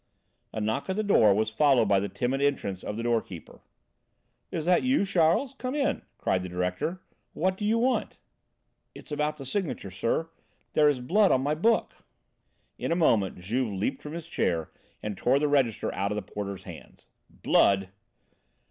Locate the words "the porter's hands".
16.15-17.05